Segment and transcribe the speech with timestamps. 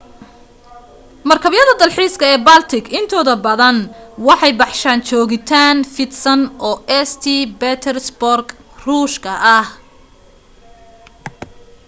[1.29, 3.77] markabyada dalxiiska ee baltic intooda badan
[4.27, 6.75] waxay baxshaan joogitaan fidsan oo
[7.11, 7.25] st
[7.59, 8.45] petersburg
[8.83, 9.67] ruush ka ah